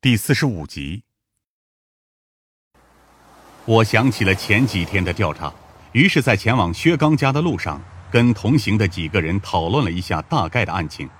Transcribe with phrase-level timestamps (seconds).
[0.00, 1.02] 第四十五集。
[3.64, 5.52] 我想起了前几天的调查，
[5.90, 11.10] 于是，在前往薛刚家的路上，跟同行的几个人讨论了一下大概的案情。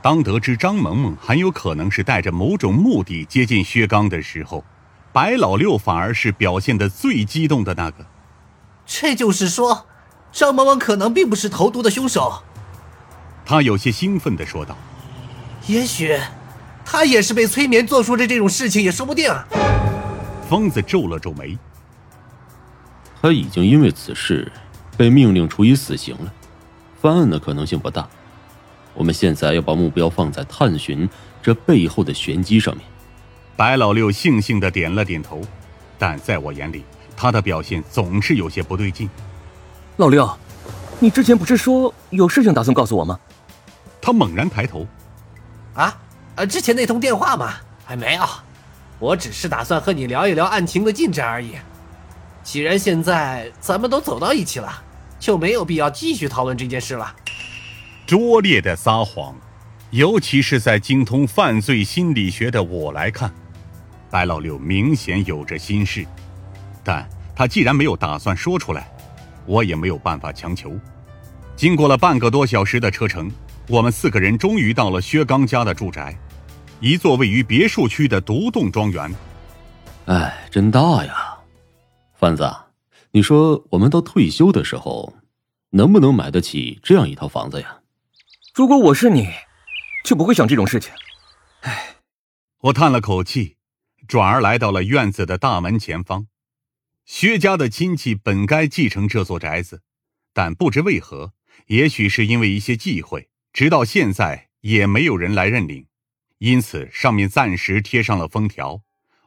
[0.00, 4.64] 当得知张萌萌很有可能是带着某种目的接近薛刚的时候，
[5.12, 8.06] 白老六反而是表现的最激动的那个。
[8.86, 9.88] 这就是说，
[10.30, 12.44] 张萌萌可能并不是投毒的凶手。
[13.44, 14.76] 他有些兴奋的说道
[15.66, 16.16] ：“也许。”
[16.84, 19.44] 他也是被催眠做出的这种事情，也说不定啊。
[20.48, 21.56] 疯子皱了皱眉。
[23.20, 24.50] 他已经因为此事
[24.96, 26.32] 被命令处以死刑了，
[27.00, 28.08] 翻案的可能性不大。
[28.94, 31.08] 我们现在要把目标放在探寻
[31.40, 32.84] 这背后的玄机上面。
[33.56, 35.40] 白老六悻悻的点了点头，
[35.98, 36.84] 但在我眼里，
[37.16, 39.08] 他的表现总是有些不对劲。
[39.96, 40.28] 老六，
[40.98, 43.18] 你之前不是说有事情打算告诉我吗？
[44.00, 44.86] 他猛然抬头。
[45.74, 45.96] 啊？
[46.34, 47.54] 呃，之前那通电话嘛，
[47.84, 48.24] 还没有。
[48.98, 51.56] 我只是打算和你聊一聊案情的进展而已。
[52.42, 54.82] 既然现在咱们都走到一起了，
[55.18, 57.14] 就没有必要继续讨论这件事了。
[58.06, 59.34] 拙劣的撒谎，
[59.90, 63.32] 尤其是在精通犯罪心理学的我来看，
[64.10, 66.06] 白老六明显有着心事。
[66.82, 68.90] 但他既然没有打算说出来，
[69.46, 70.72] 我也没有办法强求。
[71.54, 73.30] 经过了半个多小时的车程。
[73.68, 76.18] 我们四个人终于到了薛刚家的住宅，
[76.80, 79.14] 一座位于别墅区的独栋庄园。
[80.06, 81.38] 哎，真大呀！
[82.14, 82.52] 贩子，
[83.12, 85.14] 你说我们到退休的时候，
[85.70, 87.78] 能不能买得起这样一套房子呀？
[88.52, 89.28] 如果我是你，
[90.04, 90.92] 就不会想这种事情。
[91.60, 91.96] 哎，
[92.62, 93.56] 我叹了口气，
[94.08, 96.26] 转而来到了院子的大门前方。
[97.04, 99.82] 薛家的亲戚本该继承这座宅子，
[100.32, 101.32] 但不知为何，
[101.68, 103.28] 也许是因为一些忌讳。
[103.52, 105.84] 直到现在也没有人来认领，
[106.38, 108.80] 因此上面暂时贴上了封条。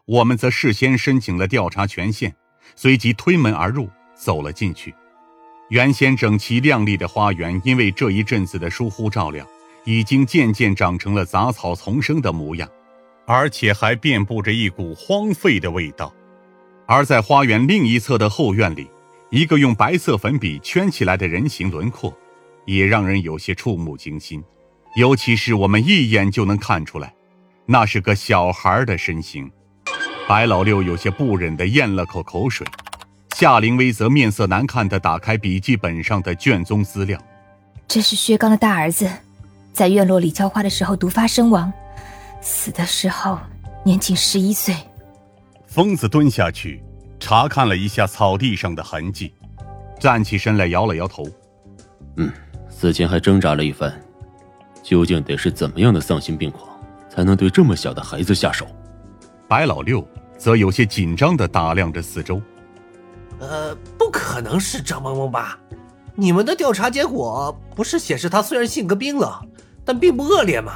[0.05, 2.35] 我们则事先申请了调查权限，
[2.75, 4.93] 随即推门而入，走了进去。
[5.69, 9.47] 原先整齐亮丽的花园，因为这一阵子的疏忽照料，
[9.83, 12.67] 已经渐渐长成了杂草丛生的模样，
[13.27, 16.11] 而且还遍布着一股荒废的味道。
[16.87, 18.87] 而在花园另一侧的后院里，
[19.29, 22.15] 一个用白色粉笔圈起来的人形轮廓。
[22.65, 24.43] 也让人有些触目惊心，
[24.95, 27.13] 尤其是我们一眼就能看出来，
[27.65, 29.51] 那是个小孩的身形。
[30.27, 32.65] 白老六有些不忍地咽了口口水，
[33.35, 37.21] 夏灵薇则面色难看地打开笔记本上的卷宗资料。
[37.87, 39.07] 这是薛刚的大儿子，
[39.71, 41.71] 在院落里浇花的时候毒发身亡，
[42.41, 43.39] 死的时候
[43.83, 44.75] 年仅十一岁。
[45.67, 46.81] 疯子蹲下去，
[47.19, 49.31] 查看了一下草地上的痕迹，
[49.99, 51.27] 站起身来摇了摇头，
[52.17, 52.31] 嗯。
[52.77, 53.97] 死前还挣扎了一番，
[54.83, 56.77] 究竟得是怎么样的丧心病狂，
[57.09, 58.67] 才能对这么小的孩子下手？
[59.47, 60.05] 白老六
[60.37, 62.41] 则有些紧张的打量着四周。
[63.39, 65.57] 呃，不可能是张萌萌吧？
[66.15, 69.31] 你们的调查结果不是显示他虽然性格冰冷，
[69.85, 70.73] 但并不恶劣吗？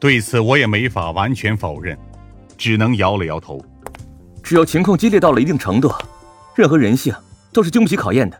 [0.00, 1.96] 对此我也没法完全否认，
[2.58, 3.64] 只能摇了摇头。
[4.42, 5.88] 只要情况激烈到了一定程度，
[6.56, 7.14] 任何人性
[7.52, 8.36] 都是经不起考验的。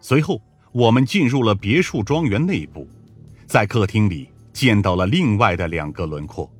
[0.00, 0.40] 随后。
[0.72, 2.86] 我们进入了别墅庄园内部，
[3.46, 6.50] 在客厅里见到了另外的两个轮廓：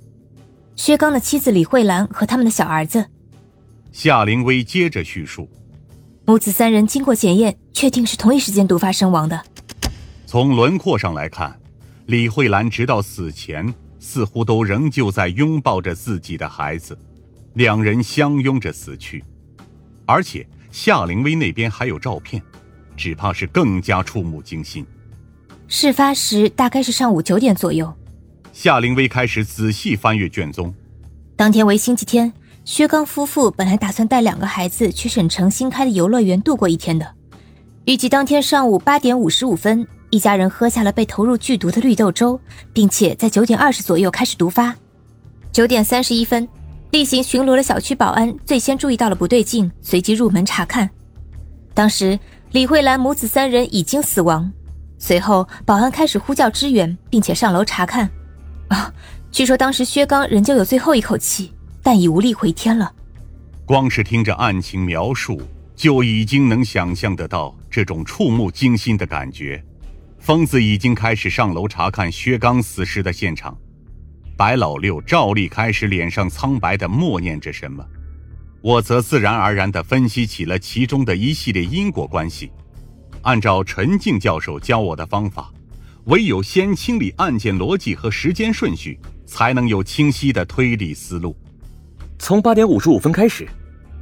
[0.76, 3.04] 薛刚的妻子李慧兰和他们的小儿子。
[3.92, 5.48] 夏灵薇接着叙述：
[6.24, 9.42] 母子三人经过检验，确定是同一时间毒发身亡的。
[10.26, 11.58] 从轮廓上来看，
[12.06, 16.98] 李慧兰直到死前似乎都仍旧在拥抱着自己的孩子，
[17.54, 19.22] 两人相拥着死去。
[20.06, 22.42] 而且夏灵薇那边还有照片。
[22.98, 24.84] 只怕是更加触目惊心。
[25.68, 27.94] 事发时大概是上午九点左右。
[28.52, 30.74] 夏灵薇开始仔细翻阅卷宗。
[31.36, 32.32] 当天为星期天，
[32.64, 37.14] 薛刚夫妇本来打算带两个孩子去省城新开的游乐园度过一天的。
[37.84, 42.40] 预计当天上午八点五十五分，一家人喝下了被投入剧毒的绿豆粥，
[42.72, 44.74] 并且在九点二十左右开始毒发。
[45.52, 46.48] 九点三十一分，
[46.90, 50.88] 例行巡逻的小区保安最先注意到了不对劲，随即入门查看。
[51.74, 52.18] 当时。
[52.52, 54.50] 李慧兰母子三人已经死亡，
[54.96, 58.08] 随后保安开始呼叫支援，并且上楼查看。
[58.68, 58.90] 啊，
[59.30, 61.52] 据说当时薛刚仍旧有最后一口气，
[61.82, 62.90] 但已无力回天了。
[63.66, 65.42] 光是听着案情描述，
[65.76, 69.62] 就已经能想象得到这种触目惊心的感觉。
[70.18, 73.54] 疯子已经开始上楼查看薛刚死时的现场，
[74.38, 77.84] 白老六照例开始脸上苍白的默念着什么。
[78.60, 82.50] 我则自然而然地分析起了其中的一系列因果关系。
[83.22, 85.52] 按照陈静教授教我的方法，
[86.04, 91.36] 唯有先清理案件逻辑和时间顺序，才能有清晰的推理思路。
[92.18, 93.46] 从八点五十五分开始，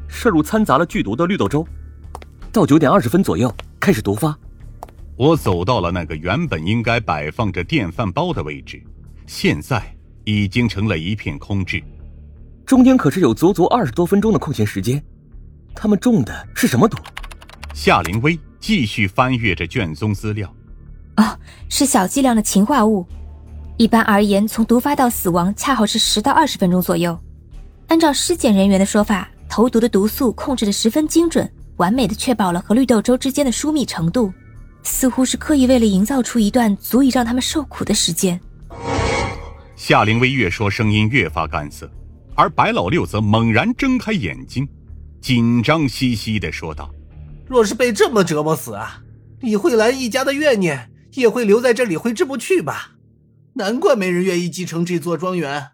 [0.08, 1.66] 摄入掺杂了剧毒的绿豆粥，
[2.52, 4.36] 到九点二十分左右开始毒发。
[5.16, 8.82] 我走到了那个原本应该摆放着电饭煲的位置，
[9.26, 9.82] 现在
[10.24, 11.82] 已经成了一片空置。
[12.66, 15.00] 中间可是有足足二十多分钟的空闲时间，
[15.72, 16.98] 他们中的是什么毒？
[17.72, 20.52] 夏灵薇继续翻阅着卷宗资料。
[21.16, 23.06] 哦，是小剂量的氰化物。
[23.76, 27.16] 一般而言，从毒发到死亡恰好是十到二十分钟左右。
[27.86, 34.32] 按照尸检人员的说法，投毒的毒素控制的十分精准，完美的确保了和绿豆粥之间的疏密程度，
[34.82, 38.40] 似乎是刻意为了营造出一段足以让他们受苦的时间。
[39.76, 41.88] 夏灵薇越说，声音越发干涩，
[42.36, 44.68] 而白老六则猛然睁开眼睛，
[45.20, 46.94] 紧张兮兮的说道
[47.48, 49.02] ：“若是被这么折磨死啊，
[49.40, 52.92] 李慧兰一家的怨念也会留在这里挥之不去吧？
[53.54, 55.68] 难怪没人愿意继承这座庄园。”